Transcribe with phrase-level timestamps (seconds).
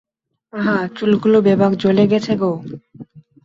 [0.53, 2.51] আহা চুলগুলো বেবাক জ্বলে গেছে গো!